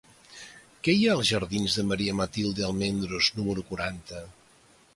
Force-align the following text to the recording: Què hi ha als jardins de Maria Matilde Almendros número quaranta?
Què 0.87 0.93
hi 0.99 1.03
ha 1.07 1.11
als 1.17 1.27
jardins 1.31 1.75
de 1.79 1.85
Maria 1.91 2.15
Matilde 2.21 2.65
Almendros 2.69 3.31
número 3.41 3.67
quaranta? 3.69 4.23